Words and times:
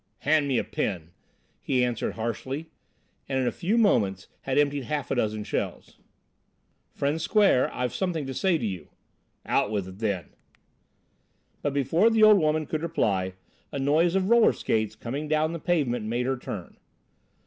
"Hand 0.25 0.47
me 0.47 0.57
a 0.57 0.63
pin," 0.63 1.11
he 1.61 1.83
answered 1.83 2.13
harshly, 2.13 2.71
and 3.29 3.37
in 3.37 3.45
a 3.45 3.51
few 3.51 3.77
moments 3.77 4.27
had 4.41 4.57
emptied 4.57 4.85
half 4.85 5.11
a 5.11 5.15
dozen 5.15 5.43
shells. 5.43 5.99
"Friend 6.91 7.21
Square, 7.21 7.71
I've 7.71 7.93
something 7.93 8.25
to 8.25 8.33
say 8.33 8.57
to 8.57 8.65
you." 8.65 8.89
"Out 9.45 9.69
with 9.69 9.87
it, 9.87 9.99
then." 9.99 10.29
But 11.61 11.75
before 11.75 12.09
the 12.09 12.23
old 12.23 12.39
woman 12.39 12.65
could 12.65 12.81
reply, 12.81 13.33
a 13.71 13.77
noise 13.77 14.15
of 14.15 14.31
roller 14.31 14.53
skates 14.53 14.95
coming 14.95 15.27
down 15.27 15.53
the 15.53 15.59
pavement 15.59 16.05
made 16.07 16.25
her 16.25 16.35
turn. 16.35 16.77